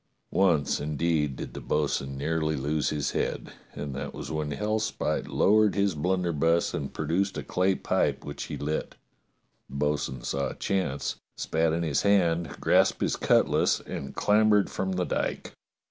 [0.33, 4.31] Once, indeed, did the bo'sun nearly lose his 214 DOCTOR SYN head, and that was
[4.31, 8.95] when Hellspite lowered his blunder buss and produced a clay pipe which he lit.
[9.69, 14.93] The bo'sun saw a chance, spat in his hand, grasped his cutlass, and clambered from
[14.93, 15.53] the dyke.